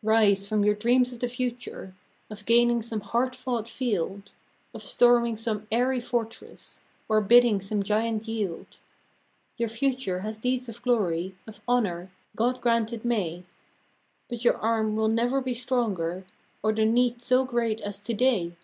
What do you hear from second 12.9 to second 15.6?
it may!) But your arm will never be